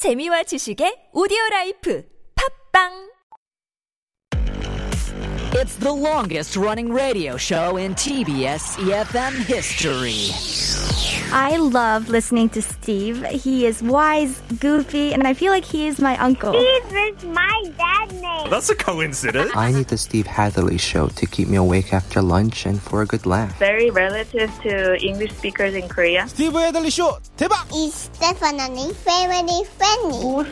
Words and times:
재미와 0.00 0.43
지식의 0.43 1.09
오디오 1.13 1.37
라이프 1.51 2.03
팝빵 2.73 3.11
It's 5.53 5.75
the 5.75 5.93
longest 5.93 6.57
running 6.57 6.91
radio 6.91 7.37
show 7.37 7.77
in 7.77 7.93
TBS 7.93 8.79
EFM 8.81 9.45
history. 9.45 10.31
I 11.33 11.55
love 11.55 12.09
listening 12.09 12.49
to 12.49 12.61
Steve. 12.61 13.25
He 13.27 13.65
is 13.65 13.81
wise, 13.81 14.41
goofy, 14.59 15.13
and 15.13 15.25
I 15.25 15.33
feel 15.33 15.51
like 15.51 15.63
he 15.63 15.87
is 15.87 15.99
my 15.99 16.17
uncle. 16.17 16.51
Steve 16.51 16.97
is 16.97 17.23
my 17.23 17.71
dad 17.77 18.11
name. 18.21 18.49
That's 18.49 18.69
a 18.69 18.75
coincidence. 18.75 19.51
I 19.55 19.71
need 19.71 19.87
the 19.87 19.97
Steve 19.97 20.27
Hadley 20.27 20.77
show 20.77 21.07
to 21.07 21.25
keep 21.25 21.47
me 21.47 21.55
awake 21.55 21.93
after 21.93 22.21
lunch 22.21 22.65
and 22.65 22.81
for 22.81 23.01
a 23.01 23.05
good 23.05 23.25
laugh. 23.25 23.57
Very 23.59 23.89
relative 23.89 24.51
to 24.63 24.97
English 24.99 25.31
speakers 25.31 25.73
in 25.73 25.87
Korea. 25.87 26.27
Steve 26.27 26.51
Hadley 26.51 26.89
show, 26.89 27.17
대박! 27.37 27.65
Is 27.73 28.09
definitely 28.19 28.93
family 28.93 29.63
friendly 29.77 30.51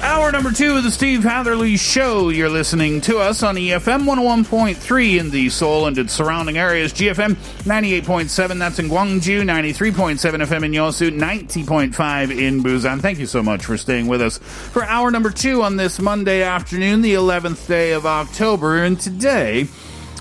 Hour 0.00 0.30
number 0.30 0.52
two 0.52 0.76
of 0.76 0.84
the 0.84 0.92
Steve 0.92 1.24
Hatherly 1.24 1.76
Show. 1.76 2.28
You're 2.28 2.48
listening 2.48 3.00
to 3.00 3.18
us 3.18 3.42
on 3.42 3.56
EFM 3.56 4.04
101.3 4.04 5.18
in 5.18 5.30
the 5.30 5.48
Seoul 5.48 5.86
and 5.86 5.98
its 5.98 6.12
surrounding 6.12 6.56
areas. 6.56 6.92
GFM 6.92 7.34
98.7, 7.64 8.58
that's 8.60 8.78
in 8.78 8.88
Gwangju, 8.88 9.42
93.7 9.42 10.46
FM 10.46 10.64
in 10.64 10.72
Yosu, 10.72 11.10
90.5 11.10 12.38
in 12.38 12.62
Busan. 12.62 13.00
Thank 13.00 13.18
you 13.18 13.26
so 13.26 13.42
much 13.42 13.64
for 13.64 13.76
staying 13.76 14.06
with 14.06 14.22
us 14.22 14.38
for 14.38 14.84
hour 14.84 15.10
number 15.10 15.30
two 15.30 15.62
on 15.62 15.74
this 15.74 15.98
Monday 15.98 16.42
afternoon, 16.42 17.02
the 17.02 17.14
11th 17.14 17.66
day 17.66 17.90
of 17.90 18.06
October. 18.06 18.84
And 18.84 19.00
today, 19.00 19.66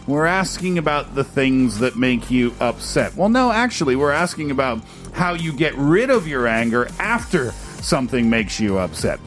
we're 0.08 0.26
asking 0.26 0.80
about 0.80 1.14
the 1.14 1.24
things 1.24 1.78
that 1.80 1.96
make 1.96 2.32
you 2.32 2.56
upset. 2.60 3.16
Well, 3.16 3.30
no, 3.30 3.52
actually, 3.52 3.96
we're 3.96 4.12
asking 4.12 4.50
about 4.50 4.82
how 5.14 5.36
you 5.36 5.54
get 5.54 5.76
rid 5.76 6.10
of 6.10 6.28
your 6.28 6.48
anger 6.48 6.88
after 6.98 7.52
something 7.52 8.28
makes 8.28 8.60
you 8.60 8.80
upset. 8.80 9.20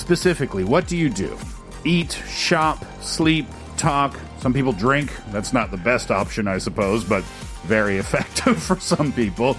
Specifically, 0.00 0.64
what 0.64 0.86
do 0.88 0.96
you 0.96 1.10
do? 1.10 1.36
Eat, 1.84 2.12
shop, 2.26 2.82
sleep, 3.02 3.46
talk. 3.76 4.18
Some 4.38 4.54
people 4.54 4.72
drink. 4.72 5.12
That's 5.30 5.52
not 5.52 5.70
the 5.70 5.76
best 5.76 6.10
option, 6.10 6.48
I 6.48 6.56
suppose, 6.56 7.04
but 7.04 7.22
very 7.64 7.98
effective 8.04 8.62
for 8.62 8.80
some 8.80 9.12
people. 9.12 9.58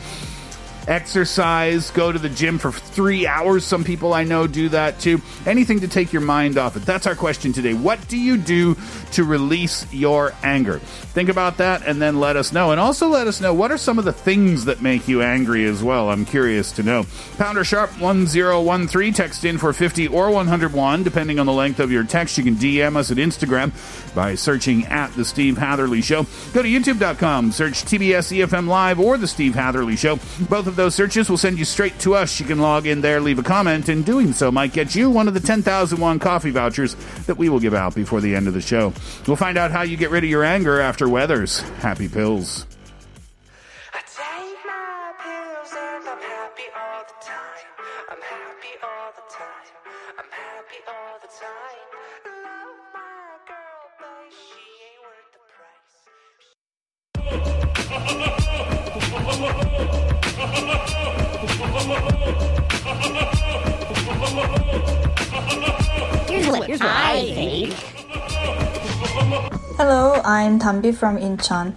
Exercise, 0.88 1.92
go 1.92 2.12
to 2.12 2.18
the 2.18 2.30
gym 2.30 2.58
for 2.58 2.72
three 2.72 3.28
hours. 3.28 3.66
Some 3.66 3.84
people 3.84 4.14
I 4.14 4.24
know 4.24 4.48
do 4.48 4.70
that 4.70 5.00
too. 5.00 5.22
Anything 5.46 5.82
to 5.82 5.88
take 5.88 6.12
your 6.12 6.22
mind 6.22 6.58
off 6.58 6.76
it. 6.76 6.86
That's 6.86 7.08
our 7.08 7.16
question 7.16 7.54
today. 7.54 7.74
What 7.74 8.08
do 8.08 8.18
you 8.18 8.38
do 8.38 8.76
to 9.12 9.24
release 9.24 9.86
your 9.94 10.34
anger? 10.44 10.80
Think 10.80 11.30
about 11.30 11.58
that 11.58 11.86
and 11.86 12.02
then 12.02 12.20
let 12.20 12.36
us 12.36 12.52
know. 12.52 12.72
And 12.72 12.80
also 12.80 13.08
let 13.08 13.28
us 13.28 13.42
know 13.42 13.54
what 13.54 13.72
are 13.72 13.78
some 13.78 14.00
of 14.00 14.06
the 14.06 14.14
things 14.14 14.66
that 14.66 14.82
make 14.82 15.08
you 15.08 15.22
angry 15.22 15.66
as 15.66 15.84
well. 15.84 16.10
I'm 16.10 16.26
curious 16.26 16.72
to 16.74 16.84
know. 16.84 17.06
Pounder 17.38 17.64
Sharp 17.64 17.92
1013, 18.00 19.14
text 19.14 19.46
in 19.46 19.58
for 19.58 19.74
50 19.74 20.08
or 20.08 20.32
101, 20.32 21.04
depending 21.04 21.40
on 21.40 21.46
the 21.46 21.54
length 21.54 21.80
of 21.80 21.92
your 21.92 22.04
text. 22.04 22.38
You 22.38 22.44
can 22.44 22.56
DM 22.56 22.96
us 22.96 23.12
at 23.12 23.18
Instagram 23.18 23.72
by 24.16 24.36
searching 24.36 24.86
at 24.86 25.14
The 25.14 25.26
Steve 25.26 25.58
Hatherly 25.58 26.02
Show. 26.02 26.24
Go 26.54 26.62
to 26.62 26.68
youtube.com, 26.68 27.52
search 27.52 27.84
TBS 27.84 28.46
EFM 28.46 28.68
Live 28.68 29.00
or 29.00 29.18
The 29.18 29.28
Steve 29.28 29.56
Hatherly 29.56 29.96
Show. 29.96 30.18
Both 30.50 30.68
of 30.68 30.76
those 30.82 30.96
searches 30.96 31.30
will 31.30 31.38
send 31.38 31.60
you 31.60 31.66
straight 31.66 32.00
to 32.00 32.16
us. 32.16 32.40
You 32.40 32.48
can 32.48 32.58
log 32.58 32.88
in 32.88 33.02
there, 33.02 33.22
leave 33.22 33.38
a 33.38 33.44
comment, 33.44 33.88
and 33.88 34.04
doing 34.04 34.34
so 34.34 34.52
might 34.52 34.74
get 34.74 34.96
you 34.96 35.12
one 35.12 35.28
of 35.28 35.36
the 35.36 35.40
10,000 35.40 36.00
won 36.00 36.18
coffee 36.18 36.50
vouchers 36.50 36.96
that 37.28 37.38
we 37.38 37.50
will 37.50 37.60
give 37.60 37.76
out 37.76 37.94
before 37.94 38.20
the 38.20 38.36
end 38.36 38.48
of 38.48 38.56
the 38.56 38.62
show. 38.62 38.92
We'll 39.28 39.38
find 39.38 39.60
out 39.60 39.70
how 39.70 39.84
you 39.84 39.96
get 39.96 40.10
rid 40.10 40.24
of 40.24 40.30
your 40.32 40.44
anger 40.44 40.82
after 40.82 41.08
Weathers. 41.08 41.60
Happy 41.82 42.10
pills. 42.10 42.66
I'm 70.42 70.58
Tambi 70.58 70.92
from 70.92 71.20
Incheon. 71.20 71.76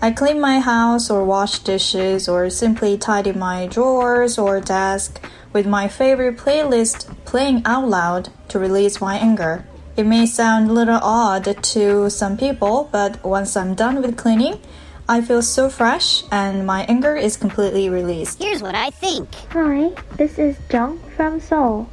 I 0.00 0.12
clean 0.12 0.40
my 0.40 0.60
house 0.60 1.10
or 1.10 1.22
wash 1.24 1.58
dishes 1.58 2.26
or 2.26 2.48
simply 2.48 2.96
tidy 2.96 3.32
my 3.32 3.66
drawers 3.66 4.38
or 4.38 4.62
desk 4.62 5.20
with 5.52 5.66
my 5.66 5.88
favorite 5.88 6.38
playlist 6.38 7.14
playing 7.26 7.60
out 7.66 7.86
loud 7.86 8.30
to 8.48 8.58
release 8.58 9.02
my 9.02 9.18
anger. 9.18 9.66
It 9.94 10.04
may 10.04 10.24
sound 10.24 10.70
a 10.70 10.72
little 10.72 11.00
odd 11.02 11.62
to 11.62 12.08
some 12.08 12.38
people, 12.38 12.88
but 12.90 13.22
once 13.22 13.54
I'm 13.58 13.74
done 13.74 14.00
with 14.00 14.16
cleaning, 14.16 14.58
I 15.06 15.20
feel 15.20 15.42
so 15.42 15.68
fresh 15.68 16.24
and 16.32 16.66
my 16.66 16.84
anger 16.84 17.14
is 17.14 17.36
completely 17.36 17.90
released. 17.90 18.42
Here's 18.42 18.62
what 18.62 18.74
I 18.74 18.88
think. 18.88 19.34
Hi, 19.50 19.90
this 20.16 20.38
is 20.38 20.56
Jung 20.72 20.98
from 21.14 21.40
Seoul. 21.40 21.90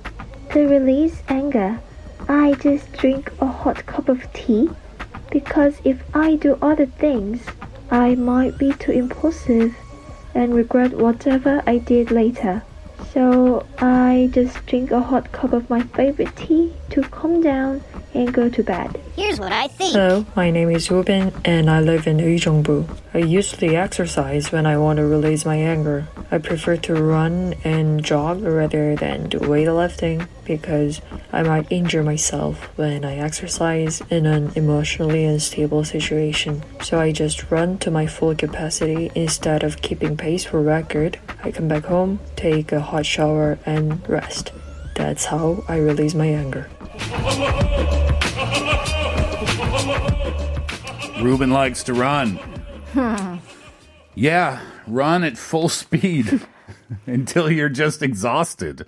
To 0.51 0.65
release 0.65 1.21
anger, 1.27 1.77
I 2.29 2.53
just 2.53 2.89
drink 2.93 3.33
a 3.41 3.47
hot 3.47 3.85
cup 3.85 4.07
of 4.07 4.31
tea 4.31 4.69
because 5.35 5.81
if 5.83 6.01
I 6.15 6.35
do 6.35 6.57
other 6.61 6.85
things, 6.85 7.41
I 7.91 8.15
might 8.15 8.57
be 8.57 8.71
too 8.71 8.93
impulsive 8.93 9.75
and 10.33 10.55
regret 10.55 10.93
whatever 10.93 11.61
I 11.67 11.79
did 11.79 12.09
later. 12.09 12.63
So 13.11 13.65
I 13.77 14.29
just 14.31 14.65
drink 14.65 14.91
a 14.91 15.01
hot 15.01 15.33
cup 15.33 15.51
of 15.51 15.69
my 15.69 15.81
favorite 15.81 16.33
tea 16.37 16.71
to 16.91 17.01
calm 17.01 17.41
down 17.41 17.83
and 18.15 18.33
go 18.33 18.49
to 18.49 18.63
bed. 18.63 18.99
Here's 19.15 19.39
what 19.39 19.51
I 19.51 19.67
think. 19.67 19.91
Hello, 19.91 20.25
my 20.35 20.49
name 20.49 20.69
is 20.69 20.89
Ruben 20.89 21.33
and 21.43 21.69
I 21.69 21.81
live 21.81 22.07
in 22.07 22.17
Uijeongbu. 22.17 22.87
I 23.13 23.19
usually 23.19 23.75
exercise 23.75 24.51
when 24.51 24.65
I 24.65 24.77
want 24.77 24.97
to 24.97 25.05
release 25.05 25.45
my 25.45 25.57
anger. 25.57 26.07
I 26.31 26.37
prefer 26.37 26.77
to 26.77 26.95
run 26.95 27.55
and 27.63 28.03
jog 28.03 28.41
rather 28.41 28.95
than 28.95 29.29
do 29.29 29.39
weightlifting 29.39 30.27
because 30.45 31.01
I 31.33 31.43
might 31.43 31.71
injure 31.71 32.03
myself 32.03 32.57
when 32.77 33.03
I 33.03 33.17
exercise 33.17 34.01
in 34.09 34.25
an 34.25 34.51
emotionally 34.55 35.25
unstable 35.25 35.83
situation. 35.83 36.63
So 36.81 36.99
I 36.99 37.11
just 37.11 37.51
run 37.51 37.77
to 37.79 37.91
my 37.91 38.07
full 38.07 38.35
capacity 38.35 39.11
instead 39.15 39.63
of 39.63 39.81
keeping 39.81 40.15
pace 40.15 40.45
for 40.45 40.61
record. 40.61 41.19
I 41.43 41.51
come 41.51 41.67
back 41.67 41.85
home, 41.85 42.19
take 42.35 42.71
a 42.71 42.79
hot 42.79 43.05
shower 43.05 43.59
and 43.65 44.07
rest. 44.07 44.51
That's 44.95 45.25
how 45.25 45.63
I 45.67 45.77
release 45.77 46.13
my 46.13 46.27
anger. 46.27 46.69
Ruben 51.25 51.49
likes 51.49 51.81
to 51.85 51.93
run. 51.93 52.39
Yeah, 54.17 54.61
run 54.87 55.25
at 55.25 55.37
full 55.37 55.67
speed 55.67 56.39
until 57.05 57.51
you're 57.51 57.67
just 57.67 58.01
exhausted. 58.01 58.85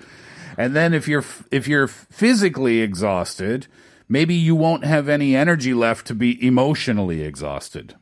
And 0.58 0.74
then 0.74 0.94
if 0.94 1.06
you're 1.06 1.26
if 1.52 1.68
you're 1.68 1.88
physically 1.90 2.80
exhausted, 2.80 3.68
maybe 4.08 4.36
you 4.36 4.56
won't 4.56 4.86
have 4.86 5.10
any 5.10 5.36
energy 5.36 5.74
left 5.74 6.08
to 6.08 6.16
be 6.16 6.42
emotionally 6.48 7.24
exhausted. 7.24 7.96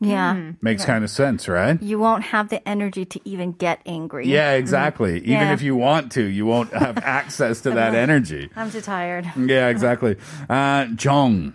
Yeah. 0.00 0.52
Makes 0.62 0.86
kind 0.86 1.04
of 1.04 1.10
sense, 1.10 1.46
right? 1.46 1.80
You 1.82 1.98
won't 1.98 2.24
have 2.24 2.48
the 2.48 2.66
energy 2.66 3.04
to 3.04 3.20
even 3.28 3.52
get 3.52 3.82
angry. 3.84 4.26
Yeah, 4.26 4.52
exactly. 4.52 5.18
Even 5.18 5.28
Yeah. 5.30 5.52
if 5.52 5.60
you 5.60 5.76
want 5.76 6.10
to, 6.12 6.22
you 6.24 6.46
won't 6.46 6.72
have 6.72 6.96
access 7.04 7.60
to 7.60 7.72
that 7.72 7.94
energy. 7.94 8.48
I'm 8.56 8.70
too 8.70 8.80
tired. 8.80 9.30
Yeah, 9.36 9.68
exactly. 9.68 10.16
Uh, 10.48 10.86
Jong, 10.96 11.52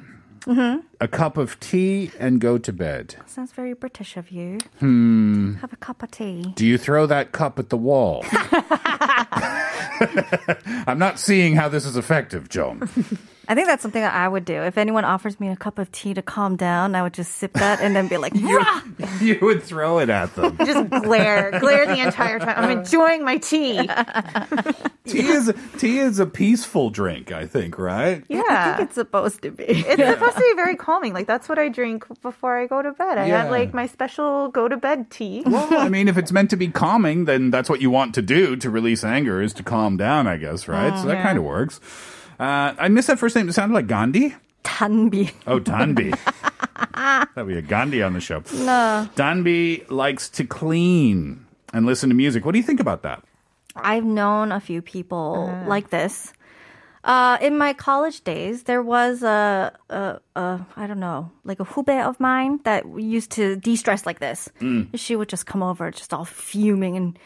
Mm-hmm. 0.48 0.80
a 1.02 1.08
cup 1.10 1.36
of 1.38 1.60
tea 1.60 2.10
and 2.20 2.40
go 2.40 2.58
to 2.58 2.72
bed. 2.72 3.16
Sounds 3.26 3.52
very 3.52 3.74
British 3.74 4.16
of 4.16 4.32
you. 4.32 4.60
Hmm. 4.80 5.56
Have 5.56 5.74
a 5.74 5.78
cup 5.78 6.02
of 6.04 6.10
tea. 6.12 6.54
Do 6.56 6.66
you 6.66 6.78
throw 6.78 7.06
that 7.06 7.34
cup 7.34 7.60
at 7.60 7.70
the 7.70 7.76
wall? 7.78 8.24
I'm 10.88 11.00
not 11.00 11.20
seeing 11.20 11.56
how 11.56 11.70
this 11.70 11.86
is 11.86 11.98
effective, 11.98 12.50
Joan. 12.50 12.88
I 13.50 13.56
think 13.56 13.68
that's 13.68 13.82
something 13.82 14.02
that 14.02 14.14
I 14.14 14.28
would 14.28 14.46
do. 14.46 14.62
If 14.62 14.78
anyone 14.78 15.06
offers 15.06 15.40
me 15.40 15.48
a 15.50 15.56
cup 15.56 15.80
of 15.80 15.92
tea 15.92 16.14
to 16.14 16.22
calm 16.22 16.56
down, 16.58 16.96
I 16.96 17.02
would 17.02 17.14
just 17.14 17.36
sip 17.36 17.54
that 17.54 17.80
and 17.80 17.96
then 17.96 18.08
be 18.08 18.18
like, 18.18 18.34
"Rah!" 18.36 18.82
you 19.22 19.40
would 19.42 19.64
throw 19.64 20.00
it 20.00 20.10
at 20.10 20.36
them. 20.36 20.58
Just 20.58 20.90
glare, 21.04 21.58
glare 21.60 21.86
the 21.88 22.00
entire 22.00 22.40
time. 22.40 22.54
I'm 22.58 22.78
enjoying 22.80 23.24
my 23.24 23.38
tea. 23.38 23.90
Tea 25.08 25.28
is 25.28 25.54
tea 25.78 26.00
is 26.00 26.20
a 26.20 26.26
peaceful 26.26 26.90
drink, 26.90 27.32
I 27.32 27.46
think, 27.48 27.78
right? 27.78 28.24
Yeah. 28.30 28.44
I 28.48 28.78
think 28.78 28.88
it's 28.90 28.96
supposed 28.96 29.42
to 29.44 29.52
be. 29.52 29.64
It's 29.64 30.02
supposed 30.04 30.36
to 30.36 30.42
be 30.42 30.54
very 30.56 30.76
calming. 30.76 31.14
Like 31.14 31.28
that's 31.28 31.48
what 31.50 31.58
I 31.60 31.70
drink 31.70 32.06
before 32.22 32.58
I 32.58 32.68
go 32.68 32.82
to 32.82 32.92
bed. 32.92 33.18
I 33.18 33.28
Yeah. 33.28 33.44
have 33.44 33.52
like 33.52 33.74
my 33.74 33.88
special 33.88 34.50
go 34.50 34.68
to 34.68 34.78
bed 34.78 35.10
tea. 35.10 35.44
Well, 35.46 35.68
I 35.80 35.90
mean, 35.90 36.08
if 36.08 36.18
it's 36.18 36.32
meant 36.32 36.50
to 36.52 36.58
be 36.58 36.68
calming, 36.68 37.26
then 37.26 37.50
that's 37.52 37.70
what 37.70 37.82
you 37.82 37.90
want 37.90 38.14
to 38.16 38.22
do 38.22 38.56
to 38.58 38.70
release 38.70 39.04
anger 39.04 39.42
is 39.42 39.54
to 39.54 39.64
calm 39.64 39.98
down, 39.98 40.28
I 40.28 40.38
guess, 40.38 40.68
right? 40.68 40.98
so 41.00 41.08
that 41.08 41.16
yeah. 41.18 41.24
kind 41.24 41.38
of 41.38 41.44
works. 41.44 41.80
Uh, 42.40 42.76
I 42.78 42.88
missed 42.90 43.08
that 43.08 43.18
first 43.20 43.36
name. 43.36 43.50
It 43.50 43.54
sounded 43.54 43.74
like 43.74 43.88
Gandhi. 43.88 44.36
Tanbi. 44.64 45.32
Oh, 45.48 45.60
Danbi. 45.60 46.12
That'd 47.36 47.48
be 47.48 47.58
a 47.58 47.62
Gandhi 47.62 48.04
on 48.04 48.14
the 48.14 48.20
show. 48.20 48.44
No. 48.54 49.10
Danbi 49.16 49.90
likes 49.90 50.30
to 50.30 50.44
clean 50.44 51.46
and 51.74 51.86
listen 51.86 52.10
to 52.10 52.16
music. 52.16 52.46
What 52.46 52.52
do 52.52 52.58
you 52.60 52.64
think 52.64 52.80
about 52.80 53.02
that? 53.04 53.24
I've 53.84 54.06
known 54.06 54.52
a 54.52 54.60
few 54.60 54.82
people 54.82 55.52
like 55.68 55.90
this. 55.90 56.34
Uh, 57.04 57.38
in 57.40 57.58
my 57.58 57.72
college 57.74 58.22
days, 58.26 58.64
there 58.64 58.82
was 58.82 59.24
a, 59.24 59.72
a, 59.90 60.20
a, 60.36 60.66
I 60.76 60.88
don't 60.88 61.00
know, 61.00 61.32
like 61.46 61.62
a 61.62 61.64
hube 61.64 61.90
of 62.06 62.20
mine 62.20 62.60
that 62.66 62.84
used 63.00 63.32
to 63.32 63.56
de-stress 63.56 64.06
like 64.06 64.20
this. 64.20 64.50
Mm. 64.60 64.90
She 64.96 65.16
would 65.16 65.30
just 65.30 65.46
come 65.46 65.64
over, 65.64 65.90
just 65.90 66.14
all 66.14 66.26
fuming, 66.26 66.98
and 66.98 67.18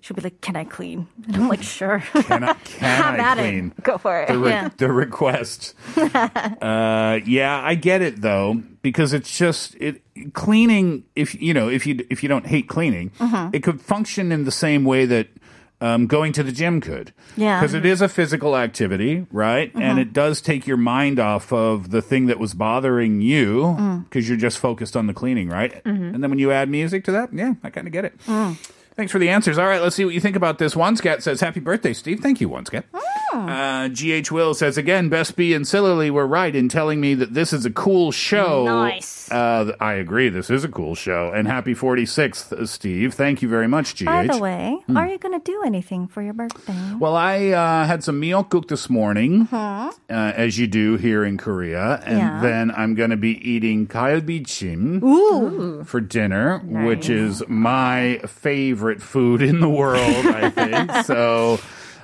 she'd 0.00 0.16
be 0.16 0.22
like, 0.22 0.40
"Can 0.40 0.56
I 0.56 0.64
clean?" 0.64 1.06
And 1.28 1.36
I'm 1.36 1.48
like, 1.48 1.62
"Sure." 1.62 2.00
Can 2.00 2.42
I, 2.42 2.52
can 2.64 3.14
I 3.14 3.18
at 3.22 3.38
it. 3.38 3.42
clean? 3.42 3.74
Go 3.82 3.96
for 3.98 4.22
it. 4.22 4.28
The, 4.28 4.38
re- 4.38 4.50
Yeah. 4.50 4.70
the 4.76 4.90
request. 4.90 5.74
uh, 5.96 7.20
yeah, 7.24 7.60
I 7.62 7.74
get 7.76 8.02
it 8.02 8.20
though 8.20 8.54
because 8.82 9.12
it's 9.12 9.36
just 9.36 9.76
it 9.76 10.02
cleaning. 10.32 11.04
If 11.14 11.40
you 11.40 11.54
know, 11.54 11.68
if 11.68 11.86
you 11.86 12.04
if 12.10 12.22
you 12.24 12.28
don't 12.28 12.46
hate 12.46 12.66
cleaning, 12.68 13.10
Mm-hmm. 13.20 13.54
it 13.54 13.62
could 13.62 13.80
function 13.80 14.32
in 14.32 14.44
the 14.44 14.50
same 14.52 14.84
way 14.84 15.06
that. 15.06 15.28
Um, 15.80 16.08
going 16.08 16.32
to 16.32 16.42
the 16.42 16.50
gym 16.50 16.80
could. 16.80 17.12
Yeah. 17.36 17.60
Because 17.60 17.72
it 17.72 17.86
is 17.86 18.00
a 18.02 18.08
physical 18.08 18.56
activity, 18.56 19.26
right? 19.30 19.68
Mm-hmm. 19.70 19.80
And 19.80 19.98
it 20.00 20.12
does 20.12 20.40
take 20.40 20.66
your 20.66 20.76
mind 20.76 21.20
off 21.20 21.52
of 21.52 21.90
the 21.90 22.02
thing 22.02 22.26
that 22.26 22.40
was 22.40 22.52
bothering 22.52 23.20
you 23.20 23.62
Mm. 23.78 24.02
because 24.04 24.28
you're 24.28 24.36
just 24.38 24.58
focused 24.58 24.96
on 24.96 25.06
the 25.06 25.14
cleaning, 25.14 25.48
right? 25.48 25.80
Mm-hmm. 25.84 26.14
And 26.14 26.22
then 26.22 26.30
when 26.30 26.40
you 26.40 26.50
add 26.50 26.68
music 26.68 27.04
to 27.04 27.12
that, 27.12 27.32
yeah, 27.32 27.54
I 27.62 27.70
kind 27.70 27.86
of 27.86 27.92
get 27.92 28.04
it. 28.04 28.18
Mm. 28.26 28.56
Thanks 28.96 29.12
for 29.12 29.20
the 29.20 29.28
answers. 29.28 29.56
All 29.56 29.66
right, 29.68 29.80
let's 29.80 29.94
see 29.94 30.04
what 30.04 30.14
you 30.14 30.20
think 30.20 30.34
about 30.34 30.58
this. 30.58 30.74
One 30.74 30.96
Onescat 30.96 31.22
says, 31.22 31.40
Happy 31.40 31.60
birthday, 31.60 31.92
Steve. 31.92 32.18
Thank 32.18 32.40
you, 32.40 32.48
Onescat. 32.48 32.82
Oh. 32.92 33.00
Uh, 33.38 33.88
GH 33.88 34.30
Will 34.30 34.54
says, 34.54 34.76
again, 34.78 35.08
Best 35.08 35.36
B 35.36 35.54
and 35.54 35.66
Silly 35.66 36.10
were 36.10 36.26
right 36.26 36.54
in 36.54 36.68
telling 36.68 37.00
me 37.00 37.14
that 37.14 37.34
this 37.34 37.52
is 37.52 37.64
a 37.66 37.70
cool 37.70 38.10
show. 38.12 38.64
Nice. 38.64 39.30
Uh, 39.30 39.72
I 39.80 39.94
agree. 39.94 40.28
This 40.28 40.50
is 40.50 40.64
a 40.64 40.68
cool 40.68 40.94
show. 40.94 41.30
And 41.34 41.46
happy 41.46 41.74
46th, 41.74 42.52
uh, 42.52 42.66
Steve. 42.66 43.14
Thank 43.14 43.42
you 43.42 43.48
very 43.48 43.68
much, 43.68 43.94
GH. 43.96 44.04
By 44.06 44.26
the 44.26 44.38
way, 44.38 44.78
Hmm. 44.86 44.96
are 44.96 45.06
you 45.06 45.18
gonna 45.18 45.40
do 45.40 45.62
anything 45.64 46.08
for 46.08 46.22
your 46.22 46.32
birthday? 46.32 46.74
Well, 46.98 47.14
I 47.14 47.48
uh, 47.48 47.86
had 47.86 48.02
some 48.02 48.20
miyeokguk 48.20 48.68
this 48.68 48.88
morning, 48.90 49.46
Huh? 49.50 49.90
uh, 50.10 50.12
as 50.34 50.58
you 50.58 50.66
do 50.66 50.96
here 50.96 51.24
in 51.24 51.36
Korea, 51.36 52.02
and 52.04 52.18
Yeah. 52.18 52.40
then 52.40 52.70
I'm 52.76 52.94
going 52.94 53.10
to 53.10 53.16
be 53.16 53.32
eating 53.48 53.86
galbichim 53.86 55.02
Ooh. 55.02 55.84
for 55.84 56.00
dinner, 56.00 56.58
which 56.64 57.08
is 57.10 57.42
my 57.48 58.20
favorite 58.26 59.02
food 59.02 59.42
in 59.42 59.60
the 59.60 59.68
world. 59.68 60.26
I 60.26 60.50
think 60.50 60.90
so. 61.06 61.58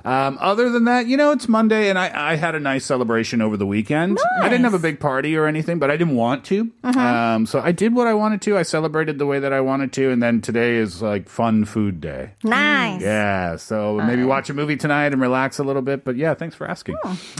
Um, 0.04 0.36
other 0.40 0.68
than 0.70 0.84
that, 0.84 1.06
you 1.06 1.16
know, 1.16 1.32
it's 1.32 1.48
Monday, 1.48 1.88
and 1.88 1.98
I, 1.98 2.32
I 2.32 2.36
had 2.36 2.54
a 2.54 2.60
nice 2.60 2.84
celebration 2.84 3.40
over 3.40 3.56
the 3.56 3.66
weekend. 3.66 4.18
I 4.42 4.48
didn't 4.48 4.64
have 4.64 4.74
a 4.74 4.78
big 4.78 5.00
party 5.00 5.36
or 5.36 5.46
anything, 5.46 5.78
but 5.78 5.90
I 5.90 5.96
didn't 5.96 6.14
want 6.16 6.44
to. 6.46 6.70
Um, 6.82 7.46
so 7.46 7.60
I 7.60 7.72
did 7.72 7.94
what 7.94 8.06
I 8.06 8.14
wanted 8.14 8.42
to. 8.42 8.58
I 8.58 8.62
celebrated 8.62 9.18
the 9.18 9.26
way 9.26 9.38
that 9.38 9.52
I 9.52 9.60
wanted 9.60 9.92
to, 9.94 10.10
and 10.10 10.22
then 10.22 10.40
today 10.40 10.76
is 10.76 11.00
like 11.00 11.28
fun 11.28 11.64
food 11.64 12.00
day. 12.00 12.32
Nice. 12.42 13.00
Yeah, 13.00 13.56
so 13.56 13.96
maybe 13.96 14.24
watch 14.24 14.50
a 14.50 14.54
movie 14.54 14.76
tonight 14.76 15.12
and 15.12 15.20
relax 15.20 15.58
a 15.58 15.64
little 15.64 15.82
bit. 15.82 16.04
But 16.04 16.16
yeah, 16.16 16.34
thanks 16.34 16.54
for 16.54 16.68
asking. 16.68 16.96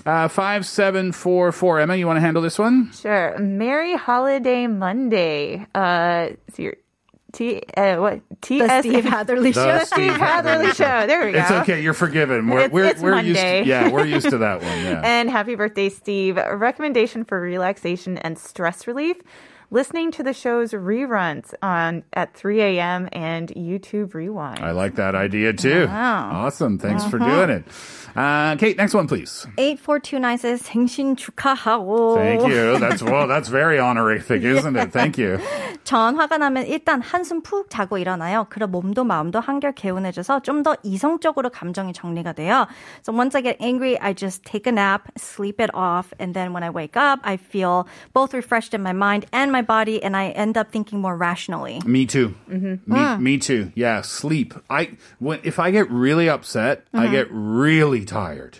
Uh, 0.07 0.29
five 0.29 0.65
seven 0.67 1.13
four 1.13 1.53
four. 1.53 1.81
Emma, 1.81 1.97
you 1.97 2.07
want 2.07 2.17
to 2.17 2.21
handle 2.23 2.43
this 2.43 2.59
one? 2.59 2.93
Sure. 2.93 3.39
Merry 3.39 3.95
Holiday 3.97 4.67
Monday. 4.67 5.67
Uh, 5.75 6.31
so 6.55 6.71
T 7.35 7.61
uh, 7.77 7.97
what 7.97 8.21
T 8.41 8.61
The 8.61 8.65
S 8.73 8.85
Steve 8.85 9.05
Hatherly 9.17 9.53
The 9.53 9.61
Show. 9.61 9.79
The 9.81 9.85
Steve 9.85 10.13
Hatherly 10.13 10.73
Show. 10.73 11.07
There 11.07 11.27
we 11.27 11.33
go. 11.33 11.41
It's 11.41 11.51
okay. 11.51 11.83
You're 11.83 11.93
forgiven. 11.93 12.49
We're 12.49 12.59
It's- 12.61 12.73
we're, 12.73 12.85
it's 12.85 13.01
we're 13.03 13.21
used. 13.21 13.39
To, 13.41 13.45
Monday. 13.45 13.65
yeah, 13.65 13.91
we're 13.91 14.07
used 14.07 14.31
to 14.31 14.39
that 14.39 14.63
one. 14.63 14.71
Yeah. 14.85 15.03
And 15.05 15.29
happy 15.29 15.55
birthday, 15.57 15.89
Steve. 15.91 16.39
A 16.39 16.57
recommendation 16.57 17.25
for 17.25 17.41
relaxation 17.41 18.17
and 18.19 18.39
stress 18.39 18.87
relief 18.87 19.17
Listening 19.72 20.10
to 20.14 20.24
the 20.24 20.34
show's 20.34 20.72
reruns 20.74 21.54
on 21.62 22.02
at 22.14 22.34
3 22.34 22.60
a.m. 22.60 23.08
and 23.14 23.50
YouTube 23.56 24.16
Rewind. 24.16 24.58
I 24.66 24.72
like 24.72 24.96
that 24.96 25.14
idea 25.14 25.54
too. 25.54 25.86
Wow. 25.86 26.48
Awesome. 26.50 26.80
Thanks 26.80 27.06
for 27.06 27.22
Uh-huh. 27.22 27.30
doing 27.46 27.50
it. 27.62 27.64
Uh, 28.18 28.56
Kate, 28.58 28.76
next 28.78 28.96
one, 28.96 29.06
please. 29.06 29.46
8429 29.60 30.38
says 30.40 30.64
생신 30.64 31.16
축하하고. 31.16 32.16
Thank 32.16 32.48
you. 32.50 32.80
That's 32.80 33.04
well. 33.04 33.28
That's 33.28 33.48
very 33.50 33.78
honorific, 33.80 34.42
isn't 34.42 34.76
it? 34.76 34.92
Thank 34.92 35.20
you. 35.20 35.38
전 35.84 36.16
화가 36.18 36.40
나면 36.40 36.66
일단 36.66 37.02
한숨 37.04 37.44
푹 37.44 37.70
자고 37.70 38.00
일어나요. 38.00 38.48
그럼 38.50 38.72
몸도 38.72 39.04
마음도 39.04 39.40
한결 39.40 39.74
개운해져서 39.74 40.42
좀 40.42 40.64
더 40.64 40.76
이성적으로 40.82 41.52
감정이 41.52 41.94
정리가 41.94 42.34
돼요. 42.34 42.68
So 43.04 43.14
once 43.14 43.36
I 43.38 43.42
get 43.44 43.58
angry, 43.62 43.98
I 44.02 44.14
just 44.14 44.44
take 44.44 44.66
a 44.66 44.74
nap, 44.74 45.10
sleep 45.18 45.62
it 45.62 45.70
off, 45.76 46.12
and 46.20 46.34
then 46.34 46.54
when 46.54 46.64
I 46.64 46.72
wake 46.72 46.98
up, 46.98 47.20
I 47.24 47.38
feel 47.38 47.86
both 48.14 48.34
refreshed 48.34 48.74
in 48.74 48.82
my 48.82 48.94
mind 48.94 49.26
and 49.32 49.52
my 49.52 49.62
body, 49.65 50.03
and 50.03 50.17
I 50.17 50.29
end 50.31 50.57
up 50.57 50.71
thinking 50.71 51.01
more 51.01 51.17
rationally. 51.17 51.81
Me 51.85 52.07
too. 52.07 52.35
Mm-hmm. 52.49 52.93
Me, 52.93 52.99
Mm. 53.01 53.21
me 53.21 53.39
too. 53.39 53.73
Yeah, 53.75 54.03
sleep. 54.03 54.55
I 54.71 54.91
when 55.19 55.41
if 55.43 55.59
I 55.59 55.71
get 55.73 55.91
really 55.91 56.29
upset, 56.29 56.87
I 56.95 57.07
Mhm. 57.07 57.11
get 57.11 57.27
really 57.31 58.05
tired. 58.05 58.59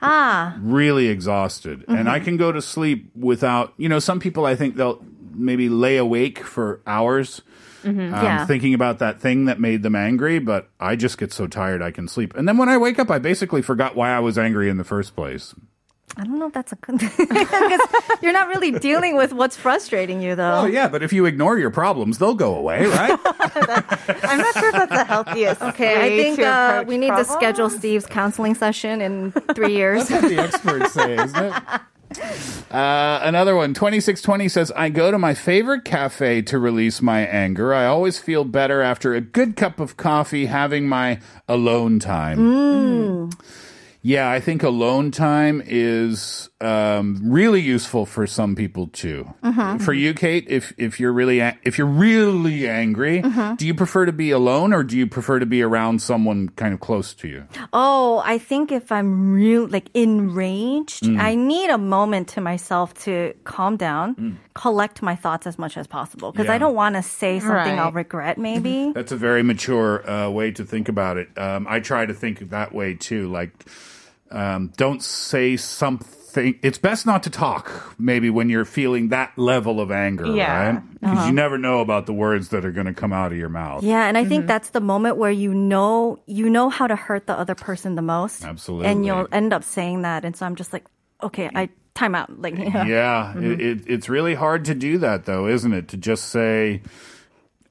Ah, 0.00 0.56
really 0.60 1.08
exhausted 1.08 1.84
and 1.88 1.98
Mm-hmm. 1.98 2.08
i 2.08 2.20
can 2.20 2.36
go 2.36 2.52
to 2.52 2.60
sleep 2.62 3.10
without 3.16 3.72
you 3.76 3.88
know 3.88 3.98
some 3.98 4.20
people 4.20 4.44
i 4.46 4.54
think 4.54 4.76
they'll 4.76 5.02
maybe 5.34 5.68
lay 5.68 5.96
awake 5.96 6.38
for 6.40 6.80
hours 6.86 7.40
Mhm. 7.84 8.12
um, 8.14 8.22
Yeah. 8.24 8.46
thinking 8.46 8.74
about 8.74 8.98
that 8.98 9.20
thing 9.20 9.46
that 9.46 9.58
made 9.58 9.82
them 9.82 9.96
angry 9.96 10.38
but 10.38 10.68
i 10.78 10.94
just 10.94 11.16
get 11.18 11.32
so 11.32 11.46
tired 11.46 11.80
i 11.82 11.90
can 11.90 12.06
sleep 12.06 12.34
and 12.36 12.46
then 12.46 12.56
when 12.58 12.68
i 12.68 12.76
wake 12.76 12.98
up 12.98 13.10
i 13.10 13.18
basically 13.18 13.62
forgot 13.62 13.96
why 13.96 14.10
i 14.10 14.20
was 14.20 14.36
angry 14.38 14.68
in 14.68 14.76
the 14.76 14.84
first 14.84 15.16
place 15.16 15.54
I 16.16 16.24
don't 16.24 16.38
know 16.38 16.46
if 16.46 16.52
that's 16.52 16.72
a 16.72 16.76
good 16.76 16.98
because 17.18 17.80
you're 18.22 18.32
not 18.32 18.48
really 18.48 18.70
dealing 18.70 19.16
with 19.16 19.32
what's 19.32 19.56
frustrating 19.56 20.22
you, 20.22 20.34
though. 20.36 20.60
oh 20.62 20.66
yeah 20.66 20.88
but 20.88 21.02
if 21.02 21.12
you 21.12 21.26
ignore 21.26 21.58
your 21.58 21.70
problems 21.70 22.18
they'll 22.18 22.34
go 22.34 22.54
away 22.56 22.86
right 22.86 23.18
I'm 23.26 24.38
not 24.38 24.54
sure 24.54 24.68
if 24.68 24.74
that's 24.74 24.90
the 24.90 25.04
healthiest. 25.04 25.62
Okay, 25.62 26.04
I 26.04 26.08
think 26.22 26.36
to 26.38 26.46
uh, 26.46 26.84
we 26.86 26.98
need 26.98 27.14
to 27.16 27.24
schedule 27.24 27.70
Steve's 27.70 28.06
counseling 28.06 28.54
session 28.54 29.00
in 29.00 29.32
three 29.54 29.74
years. 29.76 30.08
That's 30.08 30.22
what 30.22 30.28
the 30.30 30.38
experts 30.42 30.92
say, 30.92 31.14
isn't 31.14 31.44
it? 31.44 31.52
Uh, 32.70 33.20
another 33.22 33.56
one, 33.56 33.74
2620 33.74 34.48
says, 34.48 34.72
I 34.76 34.88
go 34.88 35.10
to 35.10 35.18
my 35.18 35.34
favorite 35.34 35.84
cafe 35.84 36.42
to 36.42 36.58
release 36.58 37.02
my 37.02 37.20
anger. 37.22 37.74
I 37.74 37.86
always 37.86 38.18
feel 38.18 38.44
better 38.44 38.80
after 38.82 39.14
a 39.14 39.20
good 39.20 39.56
cup 39.56 39.80
of 39.80 39.96
coffee 39.96 40.46
having 40.46 40.88
my 40.88 41.20
alone 41.48 41.98
time. 41.98 42.38
Mm. 42.38 43.40
Yeah, 44.06 44.28
I 44.30 44.38
think 44.38 44.62
alone 44.62 45.10
time 45.12 45.62
is 45.64 46.50
um, 46.60 47.20
really 47.24 47.62
useful 47.62 48.04
for 48.04 48.26
some 48.26 48.54
people 48.54 48.88
too. 48.88 49.32
Mhm. 49.42 49.80
For 49.80 49.94
you, 49.94 50.12
Kate, 50.12 50.44
if 50.48 50.74
if 50.76 51.00
you're 51.00 51.12
really 51.12 51.40
a- 51.40 51.56
if 51.62 51.78
you're 51.78 51.86
really 51.86 52.68
angry, 52.68 53.22
Mhm. 53.22 53.56
do 53.56 53.66
you 53.66 53.72
prefer 53.74 54.04
to 54.04 54.12
be 54.12 54.30
alone 54.30 54.74
or 54.74 54.82
do 54.84 54.96
you 54.98 55.06
prefer 55.06 55.38
to 55.38 55.46
be 55.46 55.62
around 55.62 56.02
someone 56.02 56.50
kind 56.56 56.74
of 56.74 56.80
close 56.80 57.14
to 57.14 57.28
you? 57.28 57.44
Oh, 57.72 58.22
I 58.26 58.36
think 58.36 58.70
if 58.72 58.92
I'm 58.92 59.32
real 59.32 59.66
like 59.68 59.88
enraged, 59.94 61.04
Mm. 61.04 61.18
I 61.20 61.34
need 61.34 61.70
a 61.70 61.78
moment 61.78 62.28
to 62.36 62.40
myself 62.42 62.92
to 63.04 63.32
calm 63.44 63.76
down, 63.76 64.14
Mm. 64.16 64.34
collect 64.54 65.00
my 65.02 65.14
thoughts 65.16 65.46
as 65.46 65.58
much 65.58 65.76
as 65.78 65.86
possible 65.86 66.30
because 66.30 66.46
Yeah. 66.48 66.54
I 66.54 66.58
don't 66.58 66.74
want 66.74 66.94
to 66.96 67.02
say 67.02 67.40
something 67.40 67.78
I'll 67.78 67.92
regret. 67.92 68.36
Maybe. 68.48 68.92
That's 68.94 69.12
a 69.12 69.16
very 69.16 69.42
mature 69.42 70.08
uh, 70.08 70.28
way 70.28 70.50
to 70.52 70.62
think 70.64 70.88
about 70.90 71.16
it. 71.16 71.28
Um, 71.38 71.66
I 71.68 71.80
try 71.80 72.04
to 72.06 72.12
think 72.14 72.50
that 72.50 72.74
way 72.74 72.92
too. 72.94 73.28
Like, 73.28 73.52
um, 74.30 74.72
don't 74.76 75.02
say 75.02 75.56
something. 75.56 76.58
It's 76.62 76.78
best 76.78 77.06
not 77.06 77.22
to 77.24 77.30
talk. 77.30 77.94
Maybe 77.98 78.28
when 78.28 78.48
you're 78.48 78.64
feeling 78.64 79.10
that 79.10 79.38
level 79.38 79.80
of 79.80 79.92
anger, 79.92 80.26
Yeah. 80.26 80.70
right? 80.72 80.82
Because 81.00 81.18
Uh-huh. 81.18 81.26
you 81.28 81.32
never 81.32 81.58
know 81.58 81.78
about 81.80 82.06
the 82.06 82.12
words 82.12 82.48
that 82.48 82.64
are 82.64 82.72
going 82.72 82.86
to 82.86 82.94
come 82.94 83.12
out 83.12 83.30
of 83.30 83.38
your 83.38 83.48
mouth. 83.50 83.84
Yeah, 83.84 84.06
and 84.06 84.18
I 84.18 84.24
think 84.24 84.46
that's 84.48 84.70
the 84.70 84.80
moment 84.80 85.16
where 85.16 85.30
you 85.30 85.54
know 85.54 86.18
you 86.26 86.50
know 86.50 86.70
how 86.70 86.88
to 86.88 86.96
hurt 86.96 87.26
the 87.28 87.38
other 87.38 87.54
person 87.54 87.94
the 87.94 88.02
most. 88.02 88.44
Absolutely. 88.44 88.88
And 88.88 89.06
you'll 89.06 89.28
end 89.30 89.52
up 89.52 89.62
saying 89.62 90.02
that, 90.02 90.24
and 90.24 90.34
so 90.36 90.44
I'm 90.44 90.56
just 90.56 90.72
like, 90.72 90.86
okay, 91.22 91.48
I 91.54 91.68
time 91.94 92.16
out. 92.16 92.40
Like, 92.42 92.58
yeah, 92.58 92.84
Yeah, 92.84 93.32
Mhm. 93.36 93.52
it, 93.52 93.60
it, 93.60 93.80
it's 93.86 94.08
really 94.08 94.34
hard 94.34 94.64
to 94.64 94.74
do 94.74 94.98
that, 94.98 95.26
though, 95.26 95.46
isn't 95.46 95.72
it? 95.72 95.86
To 95.88 95.96
just 95.96 96.30
say, 96.30 96.82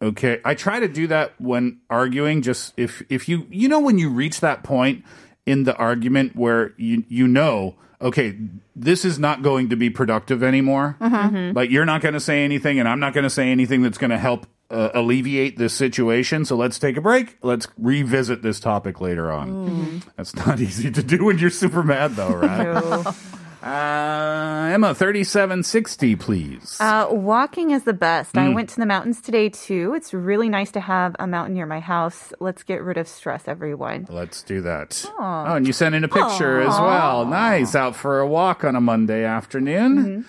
okay. 0.02 0.40
I 0.46 0.54
try 0.56 0.80
to 0.80 0.88
do 0.88 1.08
that 1.08 1.34
when 1.40 1.80
arguing. 1.90 2.42
Just 2.42 2.74
if 2.78 3.04
if 3.10 3.28
you 3.28 3.46
you 3.50 3.68
know 3.68 3.80
when 3.82 3.98
you 3.98 4.10
reach 4.10 4.40
that 4.40 4.64
point 4.64 5.04
in 5.46 5.64
the 5.64 5.76
argument 5.76 6.36
where 6.36 6.74
you 6.78 7.04
you 7.08 7.28
know, 7.28 7.76
okay, 8.02 8.38
this 8.76 9.06
is 9.06 9.20
not 9.20 9.42
going 9.42 9.70
to 9.70 9.76
be 9.76 9.90
productive 9.90 10.44
anymore. 10.44 10.98
Mm-hmm. 11.00 11.56
Like 11.56 11.70
you're 11.70 11.86
not 11.86 12.02
going 12.02 12.14
to 12.14 12.20
say 12.20 12.44
anything, 12.44 12.80
and 12.80 12.88
I'm 12.88 13.00
not 13.00 13.14
going 13.14 13.24
to 13.24 13.30
say 13.30 13.52
anything 13.52 13.82
that's 13.82 13.98
going 13.98 14.12
to 14.12 14.18
help 14.18 14.48
uh, 14.70 14.90
alleviate 14.94 15.58
this 15.58 15.74
situation. 15.74 16.46
So 16.46 16.56
let's 16.56 16.80
take 16.80 16.98
a 16.98 17.02
break. 17.02 17.38
Let's 17.42 17.68
revisit 17.78 18.42
this 18.42 18.60
topic 18.60 19.00
later 19.00 19.32
on. 19.32 19.50
Mm-hmm. 19.50 19.98
That's 20.18 20.36
not 20.36 20.60
easy 20.68 20.92
to 20.92 21.04
do 21.04 21.26
when 21.26 21.38
you're 21.38 21.50
super 21.50 21.84
mad, 21.84 22.16
though, 22.16 22.34
right? 22.34 22.68
uh, 23.64 24.33
Emma, 24.72 24.94
thirty-seven 24.96 25.64
sixty, 25.64 26.16
please. 26.16 26.78
Uh, 26.80 27.08
walking 27.10 27.72
is 27.72 27.84
the 27.84 27.94
best. 27.94 28.38
I 28.38 28.48
Mm. 28.48 28.56
went 28.56 28.70
to 28.70 28.76
the 28.78 28.86
mountains 28.86 29.22
today 29.22 29.50
too. 29.50 29.94
It's 29.96 30.14
really 30.14 30.50
nice 30.50 30.72
to 30.72 30.80
have 30.80 31.16
a 31.20 31.28
mountain 31.28 31.54
near 31.56 31.66
my 31.66 31.80
house. 31.80 32.34
Let's 32.40 32.64
get 32.64 32.82
rid 32.84 32.98
of 32.98 33.08
stress, 33.08 33.48
everyone. 33.48 34.08
Let's 34.10 34.44
do 34.44 34.62
that. 34.62 35.06
Aw. 35.20 35.52
Oh, 35.52 35.56
and 35.56 35.66
you 35.68 35.74
sent 35.74 35.96
in 35.96 36.04
a 36.04 36.08
picture 36.08 36.62
as 36.62 36.80
well. 36.80 37.26
Nice. 37.26 37.76
Out 37.76 37.96
for 37.96 38.20
a 38.20 38.28
walk 38.28 38.64
on 38.64 38.76
a 38.76 38.82
Monday 38.82 39.24
afternoon. 39.24 39.98
Mm-hmm. 39.98 40.22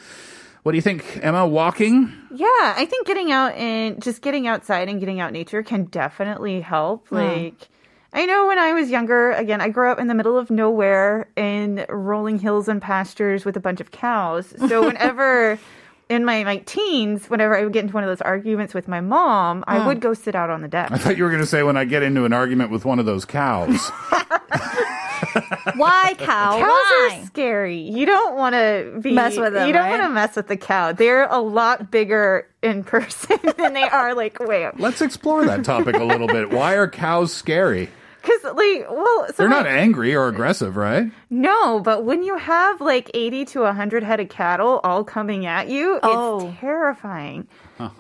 What 0.62 0.72
do 0.72 0.78
you 0.78 0.82
think, 0.82 1.18
Emma? 1.22 1.46
Walking? 1.46 2.10
Yeah, 2.30 2.46
I 2.48 2.86
think 2.88 3.06
getting 3.06 3.30
out 3.30 3.52
and 3.54 4.02
just 4.02 4.22
getting 4.22 4.46
outside 4.46 4.88
and 4.88 4.98
getting 4.98 5.20
out 5.20 5.30
nature 5.32 5.62
can 5.62 5.84
definitely 5.84 6.62
help. 6.62 7.12
Like, 7.12 7.68
I 8.16 8.26
know 8.26 8.46
when 8.46 8.58
I 8.60 8.72
was 8.72 8.90
younger, 8.90 9.32
again, 9.32 9.60
I 9.60 9.68
grew 9.68 9.90
up 9.90 9.98
in 9.98 10.06
the 10.06 10.14
middle 10.14 10.38
of 10.38 10.48
nowhere 10.50 11.26
in 11.36 11.84
rolling 11.88 12.38
hills 12.38 12.68
and 12.68 12.80
pastures 12.80 13.44
with 13.44 13.56
a 13.56 13.60
bunch 13.60 13.80
of 13.80 13.90
cows. 13.90 14.54
So 14.68 14.84
whenever 14.84 15.58
in 16.08 16.24
my 16.24 16.44
my 16.44 16.58
teens, 16.58 17.28
whenever 17.28 17.56
I 17.56 17.64
would 17.64 17.72
get 17.72 17.82
into 17.82 17.94
one 17.94 18.04
of 18.04 18.08
those 18.08 18.20
arguments 18.20 18.72
with 18.72 18.86
my 18.88 19.00
mom, 19.00 19.64
I 19.66 19.78
Huh. 19.80 19.86
would 19.88 20.00
go 20.00 20.14
sit 20.14 20.34
out 20.34 20.48
on 20.48 20.62
the 20.62 20.68
deck. 20.68 20.92
I 20.92 20.96
thought 20.98 21.16
you 21.16 21.24
were 21.24 21.30
going 21.30 21.42
to 21.42 21.46
say 21.46 21.62
when 21.64 21.76
I 21.76 21.84
get 21.84 22.02
into 22.04 22.24
an 22.24 22.32
argument 22.32 22.70
with 22.70 22.84
one 22.84 22.98
of 23.00 23.06
those 23.06 23.24
cows. 23.24 23.90
Why 25.76 26.14
cow? 26.18 26.58
Cows 26.58 26.60
Why? 26.60 27.18
are 27.20 27.26
scary. 27.26 27.78
You 27.78 28.06
don't 28.06 28.36
want 28.36 28.54
to 28.54 28.98
be 29.00 29.12
Mess 29.12 29.36
with 29.36 29.54
them, 29.54 29.66
You 29.66 29.72
don't 29.72 29.82
right? 29.82 29.90
want 29.90 30.02
to 30.04 30.08
mess 30.10 30.36
with 30.36 30.46
the 30.46 30.56
cow. 30.56 30.92
They're 30.92 31.24
a 31.24 31.40
lot 31.40 31.90
bigger 31.90 32.46
in 32.62 32.84
person 32.84 33.38
than 33.56 33.72
they 33.72 33.82
are 33.82 34.14
like 34.14 34.38
way 34.38 34.64
up. 34.66 34.76
Let's 34.78 35.00
explore 35.02 35.44
that 35.46 35.64
topic 35.64 35.96
a 35.96 36.04
little 36.04 36.28
bit. 36.28 36.50
Why 36.50 36.74
are 36.74 36.86
cows 36.88 37.32
scary? 37.32 37.88
Because 38.24 38.44
like, 38.56 38.86
well, 38.90 39.26
so 39.28 39.34
They're 39.36 39.48
my- 39.48 39.56
not 39.58 39.66
angry 39.66 40.14
or 40.14 40.28
aggressive, 40.28 40.76
right? 40.76 41.10
No, 41.28 41.80
but 41.80 42.04
when 42.04 42.22
you 42.22 42.36
have 42.38 42.80
like 42.80 43.10
80 43.12 43.44
to 43.46 43.60
100 43.60 44.02
head 44.02 44.18
of 44.20 44.28
cattle 44.30 44.80
all 44.82 45.04
coming 45.04 45.44
at 45.46 45.68
you, 45.68 46.00
Oh. 46.02 46.48
it's 46.48 46.60
terrifying. 46.60 47.46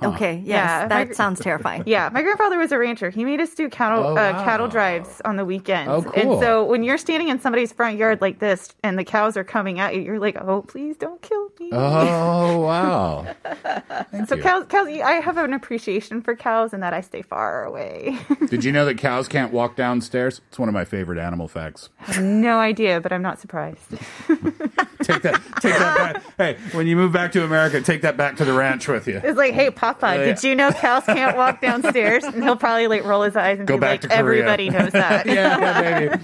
Okay, 0.02 0.36
yes, 0.36 0.46
Yeah, 0.46 0.86
that 0.88 1.08
my- 1.08 1.14
sounds 1.14 1.40
terrifying. 1.40 1.82
Yeah, 1.86 2.08
my 2.12 2.22
grandfather 2.22 2.56
was 2.58 2.72
a 2.72 2.78
rancher. 2.78 3.10
He 3.10 3.24
made 3.24 3.40
us 3.40 3.54
do 3.54 3.68
cattle 3.68 4.02
Oh, 4.04 4.10
uh, 4.12 4.14
wow. 4.14 4.44
cattle 4.44 4.68
drives 4.68 5.20
on 5.24 5.36
the 5.36 5.44
weekends. 5.44 6.06
Oh, 6.06 6.10
And 6.12 6.40
so 6.40 6.64
when 6.64 6.84
you're 6.84 6.96
standing 6.98 7.28
in 7.28 7.40
somebody's 7.40 7.72
front 7.72 7.98
yard 7.98 8.20
like 8.20 8.38
this 8.38 8.72
and 8.82 8.98
the 8.98 9.04
cows 9.04 9.36
are 9.36 9.44
coming 9.44 9.78
at 9.80 9.94
you, 9.94 10.00
you're 10.02 10.18
like, 10.20 10.36
"Oh, 10.40 10.62
please 10.62 10.96
don't 10.96 11.20
kill 11.20 11.43
me." 11.60 11.70
Oh, 11.72 12.58
wow. 12.60 13.26
so 14.26 14.34
you. 14.36 14.42
cows, 14.42 14.64
cows, 14.68 14.88
I 14.88 15.12
have 15.20 15.36
an 15.38 15.52
appreciation 15.54 16.20
for 16.22 16.34
cows 16.36 16.72
and 16.72 16.82
that 16.82 16.92
I 16.92 17.00
stay 17.00 17.22
far 17.22 17.64
away. 17.64 18.18
Did 18.48 18.64
you 18.64 18.72
know 18.72 18.84
that 18.84 18.98
cows 18.98 19.28
can't 19.28 19.52
walk 19.52 19.76
downstairs? 19.76 20.40
It's 20.48 20.58
one 20.58 20.68
of 20.68 20.72
my 20.74 20.84
favorite 20.84 21.18
animal 21.18 21.48
facts. 21.48 21.88
no 22.20 22.58
idea, 22.58 23.00
but 23.00 23.12
I'm 23.12 23.22
not 23.22 23.38
surprised. 23.40 23.80
Take 25.04 25.20
that, 25.20 25.34
take 25.60 25.74
that 25.76 25.96
back. 26.14 26.22
Hey, 26.38 26.56
when 26.72 26.86
you 26.86 26.96
move 26.96 27.12
back 27.12 27.32
to 27.32 27.44
America, 27.44 27.82
take 27.82 28.00
that 28.02 28.16
back 28.16 28.36
to 28.38 28.44
the 28.46 28.54
ranch 28.54 28.88
with 28.88 29.06
you. 29.06 29.20
It's 29.22 29.36
like, 29.36 29.52
hey, 29.52 29.70
Papa, 29.70 30.14
Yeah, 30.16 30.24
did 30.24 30.42
you 30.42 30.54
know 30.54 30.70
cows 30.72 31.04
can't 31.04 31.36
walk 31.36 31.60
downstairs? 31.60 32.24
And 32.24 32.42
he'll 32.42 32.56
probably 32.56 32.86
like 32.86 33.04
roll 33.04 33.20
his 33.22 33.36
eyes 33.36 33.58
and 33.58 33.68
Go 33.68 33.76
be 33.76 33.80
back 33.80 33.90
like, 33.90 34.00
to 34.02 34.08
Korea. 34.08 34.18
everybody 34.18 34.70
knows 34.70 34.92
that. 34.92 35.26
yeah, 35.26 35.58
yeah, 35.58 36.00
baby. 36.08 36.22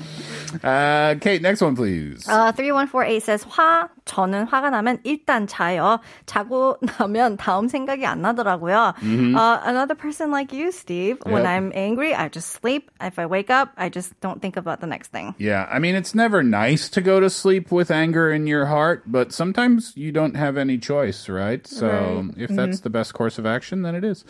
Uh, 0.63 1.15
Kate, 1.19 1.41
next 1.41 1.61
one, 1.61 1.75
please. 1.75 2.25
Uh, 2.27 2.51
3148 2.51 3.19
says, 3.23 3.43
화, 3.43 3.89
저는 4.05 4.47
화가 4.47 4.69
나면 4.69 4.99
일단 5.03 5.47
자요. 5.47 5.99
자고 6.25 6.77
나면 6.99 7.37
다음 7.37 7.67
생각이 7.67 8.05
안 8.05 8.21
나더라고요. 8.21 8.93
Mhm. 9.01 9.35
Uh, 9.35 9.59
another 9.65 9.95
person 9.95 10.31
like 10.31 10.53
you, 10.53 10.71
Steve, 10.71 11.17
when 11.25 11.43
Yep. 11.43 11.49
I'm 11.49 11.71
angry, 11.75 12.13
I 12.15 12.29
just 12.29 12.53
sleep. 12.53 12.89
If 13.01 13.19
I 13.19 13.25
wake 13.25 13.49
up, 13.49 13.73
I 13.77 13.89
just 13.89 14.13
don't 14.21 14.41
think 14.41 14.55
about 14.55 14.79
the 14.79 14.87
next 14.87 15.11
thing. 15.11 15.35
Yeah, 15.37 15.67
I 15.69 15.79
mean, 15.79 15.95
it's 15.95 16.15
never 16.15 16.41
nice 16.43 16.87
to 16.89 17.01
go 17.01 17.19
to 17.19 17.29
sleep 17.29 17.71
with 17.71 17.91
anger 17.91 18.31
in 18.31 18.47
your 18.47 18.65
heart, 18.67 19.03
but 19.05 19.33
sometimes 19.33 19.91
you 19.95 20.11
don't 20.11 20.35
have 20.37 20.55
any 20.57 20.77
choice, 20.77 21.27
right? 21.27 21.65
So 21.67 21.87
Right. 22.31 22.47
if 22.47 22.49
that's 22.55 22.79
Mhm. 22.79 22.83
the 22.83 22.89
best 22.89 23.13
course 23.13 23.37
of 23.37 23.45
action, 23.45 23.81
then 23.81 23.95
it 23.95 24.03
is. 24.05 24.23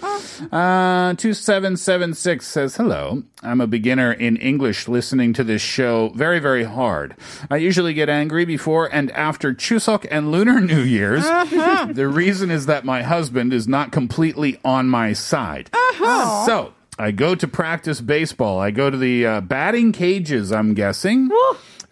Uh, 0.51 1.13
2776 1.19 2.47
says, 2.47 2.75
Hello, 2.77 3.23
I'm 3.43 3.61
a 3.61 3.67
beginner 3.67 4.11
in 4.11 4.37
English 4.37 4.87
listening 4.87 5.33
to 5.33 5.43
this 5.43 5.61
show 5.61 6.08
very, 6.14 6.38
very 6.38 6.64
hard. 6.64 7.14
I 7.50 7.56
usually 7.56 7.94
get 7.94 8.08
angry 8.08 8.44
before 8.44 8.86
and 8.92 9.10
after 9.12 9.52
Chuseok 9.54 10.06
and 10.10 10.30
Lunar 10.30 10.60
New 10.60 10.82
Year's. 10.82 11.24
the 11.24 12.08
reason 12.12 12.50
is 12.50 12.66
that 12.66 12.84
my 12.84 13.02
husband 13.02 13.52
is 13.52 13.66
not 13.68 13.92
completely 13.92 14.58
on 14.64 14.88
my 14.88 15.12
side. 15.12 15.70
So, 15.98 16.74
I 16.98 17.12
go 17.12 17.34
to 17.34 17.48
practice 17.48 18.00
baseball. 18.00 18.60
I 18.60 18.70
go 18.70 18.90
to 18.90 18.96
the 18.96 19.24
uh, 19.26 19.40
batting 19.40 19.92
cages, 19.92 20.52
I'm 20.52 20.74
guessing. 20.74 21.30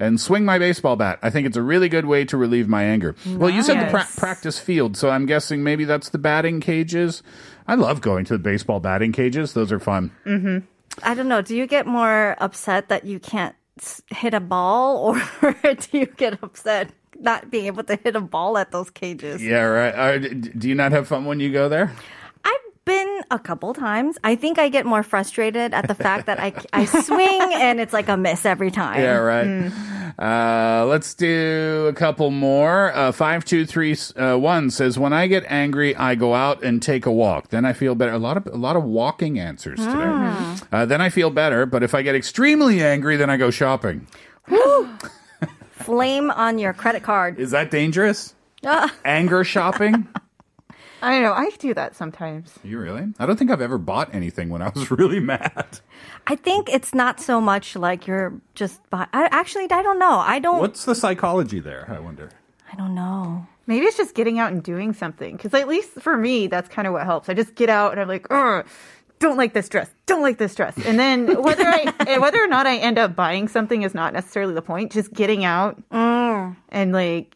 And 0.00 0.20
swing 0.20 0.44
my 0.44 0.58
baseball 0.58 0.94
bat. 0.96 1.18
I 1.22 1.30
think 1.30 1.46
it's 1.46 1.56
a 1.56 1.62
really 1.62 1.88
good 1.88 2.04
way 2.06 2.24
to 2.26 2.36
relieve 2.36 2.68
my 2.68 2.84
anger. 2.84 3.16
Well, 3.26 3.50
you 3.50 3.62
said 3.62 3.84
the 3.86 3.90
pra- 3.90 4.06
practice 4.16 4.58
field, 4.58 4.96
so 4.96 5.10
I'm 5.10 5.26
guessing 5.26 5.64
maybe 5.64 5.84
that's 5.84 6.10
the 6.10 6.18
batting 6.18 6.60
cages. 6.60 7.22
I 7.66 7.74
love 7.74 8.00
going 8.00 8.24
to 8.26 8.34
the 8.34 8.38
baseball 8.38 8.78
batting 8.80 9.10
cages. 9.12 9.54
Those 9.54 9.72
are 9.72 9.80
fun. 9.80 10.12
Mm-hmm. 10.24 10.58
I 11.02 11.14
don't 11.14 11.26
know. 11.28 11.42
Do 11.42 11.56
you 11.56 11.66
get 11.66 11.86
more 11.86 12.36
upset 12.38 12.88
that 12.90 13.04
you 13.06 13.18
can't 13.18 13.54
s- 13.54 13.67
hit 14.10 14.34
a 14.34 14.40
ball, 14.40 15.16
or 15.42 15.54
do 15.62 15.98
you 15.98 16.06
get 16.06 16.42
upset 16.42 16.90
not 17.18 17.50
being 17.50 17.66
able 17.66 17.84
to 17.84 17.96
hit 17.96 18.16
a 18.16 18.20
ball 18.20 18.58
at 18.58 18.70
those 18.70 18.90
cages? 18.90 19.42
Yeah, 19.42 19.62
right. 19.62 20.58
Do 20.58 20.68
you 20.68 20.74
not 20.74 20.92
have 20.92 21.08
fun 21.08 21.24
when 21.24 21.40
you 21.40 21.52
go 21.52 21.68
there? 21.68 21.92
I've 22.44 22.84
been 22.84 23.20
a 23.30 23.38
couple 23.38 23.74
times. 23.74 24.18
I 24.22 24.36
think 24.36 24.58
I 24.58 24.68
get 24.68 24.86
more 24.86 25.02
frustrated 25.02 25.74
at 25.74 25.88
the 25.88 25.94
fact 25.94 26.26
that 26.26 26.38
I, 26.40 26.52
I 26.72 26.84
swing 26.84 27.52
and 27.54 27.80
it's 27.80 27.92
like 27.92 28.08
a 28.08 28.16
miss 28.16 28.46
every 28.46 28.70
time. 28.70 29.00
Yeah, 29.00 29.16
right. 29.16 29.46
Mm. 29.46 29.97
Uh, 30.18 30.84
let's 30.88 31.14
do 31.14 31.86
a 31.88 31.92
couple 31.92 32.30
more. 32.30 32.92
Uh, 32.92 33.12
five 33.12 33.44
two 33.44 33.64
three 33.64 33.96
uh, 34.16 34.36
one 34.36 34.70
says, 34.70 34.98
"When 34.98 35.12
I 35.12 35.28
get 35.28 35.44
angry, 35.46 35.94
I 35.94 36.16
go 36.16 36.34
out 36.34 36.62
and 36.64 36.82
take 36.82 37.06
a 37.06 37.12
walk. 37.12 37.48
Then 37.50 37.64
I 37.64 37.72
feel 37.72 37.94
better." 37.94 38.12
A 38.12 38.18
lot 38.18 38.36
of 38.36 38.46
a 38.46 38.56
lot 38.56 38.74
of 38.74 38.82
walking 38.82 39.38
answers 39.38 39.78
today. 39.78 39.92
Mm. 39.92 40.62
Uh, 40.72 40.86
then 40.86 41.00
I 41.00 41.08
feel 41.08 41.30
better. 41.30 41.66
But 41.66 41.84
if 41.84 41.94
I 41.94 42.02
get 42.02 42.16
extremely 42.16 42.82
angry, 42.82 43.16
then 43.16 43.30
I 43.30 43.36
go 43.36 43.50
shopping. 43.50 44.08
Flame 45.70 46.30
on 46.32 46.58
your 46.58 46.72
credit 46.72 47.04
card. 47.04 47.38
Is 47.38 47.52
that 47.52 47.70
dangerous? 47.70 48.34
Ah. 48.64 48.92
Anger 49.04 49.44
shopping? 49.44 50.08
I 51.02 51.12
don't 51.12 51.22
know. 51.22 51.32
I 51.32 51.50
do 51.58 51.74
that 51.74 51.94
sometimes. 51.94 52.52
you 52.64 52.78
really? 52.78 53.06
I 53.18 53.26
don't 53.26 53.36
think 53.38 53.50
I've 53.50 53.60
ever 53.60 53.78
bought 53.78 54.14
anything 54.14 54.48
when 54.48 54.62
I 54.62 54.70
was 54.70 54.90
really 55.00 55.20
mad. 55.20 55.80
I 56.26 56.34
think 56.36 56.68
it's 56.68 56.94
not 56.94 57.20
so 57.20 57.40
much 57.40 57.76
like 57.76 58.06
you're 58.06 58.32
just. 58.54 58.80
Buy- 58.90 59.06
I, 59.12 59.28
actually, 59.30 59.64
I 59.70 59.82
don't 59.82 59.98
know. 59.98 60.18
I 60.18 60.38
don't. 60.38 60.58
What's 60.60 60.84
the 60.84 60.94
psychology 60.94 61.60
there? 61.60 61.86
I 61.88 61.98
wonder. 62.00 62.30
I 62.72 62.76
don't 62.76 62.94
know. 62.94 63.46
Maybe 63.66 63.86
it's 63.86 63.96
just 63.96 64.14
getting 64.14 64.38
out 64.38 64.50
and 64.52 64.62
doing 64.62 64.92
something. 64.92 65.36
Because 65.36 65.54
at 65.54 65.68
least 65.68 65.90
for 66.00 66.16
me, 66.16 66.46
that's 66.46 66.68
kind 66.68 66.86
of 66.88 66.92
what 66.94 67.04
helps. 67.04 67.28
I 67.28 67.34
just 67.34 67.54
get 67.54 67.68
out 67.68 67.92
and 67.92 68.00
I'm 68.00 68.08
like, 68.08 68.26
Ugh, 68.30 68.66
don't 69.18 69.36
like 69.36 69.52
this 69.54 69.68
dress. 69.68 69.90
Don't 70.06 70.22
like 70.22 70.38
this 70.38 70.54
dress. 70.54 70.74
And 70.86 70.98
then 70.98 71.42
whether 71.42 71.64
I 71.66 72.18
whether 72.18 72.42
or 72.42 72.46
not 72.48 72.66
I 72.66 72.76
end 72.78 72.98
up 72.98 73.14
buying 73.14 73.46
something 73.48 73.82
is 73.82 73.94
not 73.94 74.12
necessarily 74.14 74.54
the 74.54 74.62
point. 74.62 74.90
Just 74.92 75.12
getting 75.12 75.44
out 75.44 75.76
Mm. 75.90 76.56
and 76.70 76.92
like 76.92 77.34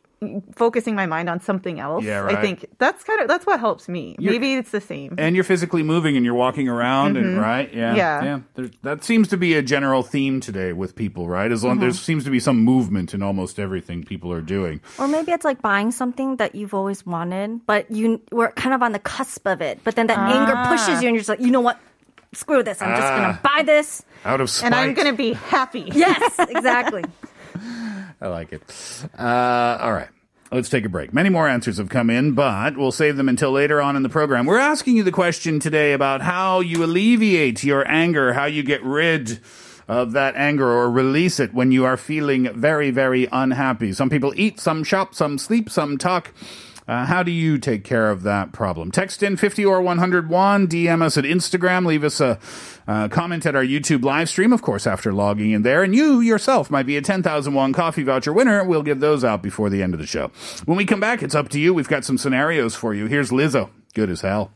focusing 0.55 0.95
my 0.95 1.07
mind 1.07 1.29
on 1.29 1.41
something 1.41 1.81
else. 1.81 2.05
Yeah, 2.05 2.25
I 2.27 2.41
think 2.41 2.67
that's 2.79 3.03
kind 3.05 3.21
of 3.21 3.29
that's 3.29 3.47
what 3.47 3.61
helps 3.61 3.89
me. 3.89 4.17
You're- 4.19 4.39
Maybe 4.39 4.55
it's 4.55 4.71
the 4.71 4.81
same. 4.81 5.15
And 5.19 5.35
you're 5.35 5.45
physically 5.45 5.83
moving 5.83 6.17
and 6.17 6.25
you're 6.25 6.35
walking 6.35 6.69
around 6.69 7.17
and 7.17 7.37
Mhm. 7.37 7.41
right, 7.41 7.73
yeah, 7.73 7.95
Yeah. 7.95 8.25
yeah. 8.25 8.39
There's, 8.55 8.71
that 8.83 9.05
seems 9.05 9.29
to 9.29 9.37
be 9.37 9.55
a 9.55 9.63
general 9.63 10.03
theme 10.03 10.41
today 10.41 10.73
with 10.73 10.95
people, 10.97 11.29
right? 11.29 11.51
As 11.51 11.63
long 11.65 11.77
Mhm. 11.77 11.81
there 11.81 11.91
seems 11.93 12.25
to 12.25 12.31
be 12.31 12.41
some 12.41 12.59
movement 12.65 13.15
in 13.15 13.23
almost 13.23 13.59
everything 13.59 14.05
people 14.05 14.33
are 14.33 14.41
doing. 14.41 14.81
Or 14.99 15.07
maybe 15.09 15.33
it's 15.33 15.45
like 15.45 15.61
buying 15.63 15.91
something 15.93 16.37
that 16.37 16.55
you've 16.55 16.75
always 16.75 17.05
wanted, 17.07 17.61
but 17.67 17.91
you 17.91 18.21
were 18.31 18.53
kind 18.57 18.75
of 18.75 18.83
on 18.83 18.93
the 18.93 18.99
cusp 18.99 19.47
of 19.47 19.61
it. 19.61 19.81
But 19.85 19.97
then 19.97 20.07
that 20.09 20.19
anger 20.19 20.55
Ah. 20.57 20.69
pushes 20.69 21.03
you, 21.03 21.09
and 21.09 21.15
you're 21.17 21.21
just 21.21 21.29
like, 21.29 21.41
you 21.41 21.51
know 21.51 21.61
what? 21.61 21.79
Screw 22.35 22.63
this. 22.63 22.81
I'm 22.81 22.89
just 22.97 23.03
Ah. 23.13 23.17
gonna 23.19 23.39
buy 23.43 23.63
this. 23.63 24.05
Out 24.25 24.41
of 24.41 24.49
spite. 24.49 24.67
and 24.67 24.75
I'm 24.75 24.95
gonna 24.95 25.13
be 25.13 25.35
happy. 25.35 25.91
Yes, 25.93 26.35
exactly. 26.39 27.05
I 28.23 28.29
like 28.29 28.53
it. 28.53 28.63
Uh, 29.19 29.79
all 29.81 29.93
right. 29.93 30.09
Let's 30.53 30.69
take 30.69 30.85
a 30.85 30.89
break. 30.89 31.13
Many 31.13 31.29
more 31.29 31.49
answers 31.49 31.79
have 31.79 31.89
come 31.89 32.11
in, 32.11 32.33
but 32.33 32.77
we'll 32.77 32.93
save 32.93 33.17
them 33.17 33.29
until 33.29 33.51
later 33.51 33.81
on 33.81 33.97
in 33.97 34.03
the 34.03 34.09
program. 34.09 34.47
We're 34.47 34.59
asking 34.59 34.97
you 34.97 35.03
the 35.03 35.11
question 35.11 35.59
today 35.59 35.93
about 35.93 36.21
how 36.21 36.61
you 36.61 36.85
alleviate 36.85 37.65
your 37.65 37.91
anger, 37.91 38.35
how 38.35 38.45
you 38.45 38.63
get 38.63 38.85
rid 38.85 39.41
of 39.89 40.13
that 40.13 40.37
anger 40.37 40.71
or 40.71 40.91
release 40.91 41.41
it 41.41 41.53
when 41.53 41.73
you 41.73 41.85
are 41.85 41.97
feeling 41.97 42.53
very, 42.53 42.91
very 42.91 43.29
unhappy. 43.33 43.93
Some 43.93 44.11
people 44.11 44.35
eat, 44.37 44.61
some 44.61 44.85
shop, 44.85 45.15
some 45.15 45.39
sleep, 45.39 45.71
some 45.71 45.99
talk. 45.99 46.33
Uh, 46.89 47.07
how 47.07 47.23
do 47.23 47.31
you 47.31 47.59
take 47.59 47.85
care 47.85 48.11
of 48.11 48.23
that 48.23 48.53
problem? 48.53 48.91
Text 48.91 49.23
in 49.23 49.37
50 49.37 49.65
or 49.65 49.81
101, 49.81 50.69
DM 50.69 51.03
us 51.03 51.17
at 51.17 51.25
Instagram, 51.25 51.87
leave 51.87 52.05
us 52.05 52.21
a 52.21 52.39
uh, 52.87 53.09
comment 53.09 53.47
at 53.47 53.55
our 53.55 53.65
YouTube 53.65 54.05
live 54.05 54.29
stream, 54.29 54.53
of 54.53 54.63
course, 54.63 54.87
after 54.87 55.13
logging 55.13 55.53
in 55.53 55.63
there. 55.63 55.83
And 55.83 55.95
you 55.95 56.21
yourself 56.21 56.71
might 56.71 56.87
be 56.87 56.97
a 56.97 57.03
10,000 57.03 57.55
won 57.55 57.73
coffee 57.73 58.03
voucher 58.03 58.33
winner. 58.33 58.65
We'll 58.65 58.83
give 58.83 59.01
those 59.01 59.25
out 59.25 59.43
before 59.43 59.71
the 59.71 59.83
end 59.83 59.95
of 59.95 60.01
the 60.01 60.07
show. 60.07 60.31
When 60.65 60.77
we 60.77 60.85
come 60.85 61.01
back, 61.01 61.23
it's 61.23 61.35
up 61.35 61.49
to 61.51 61.61
you. 61.61 61.73
We've 61.73 61.89
got 61.89 62.05
some 62.05 62.19
scenarios 62.19 62.75
for 62.75 62.95
you. 62.95 63.07
Here's 63.07 63.31
Lizzo. 63.31 63.71
Good 63.95 64.11
as 64.11 64.23
hell. 64.23 64.53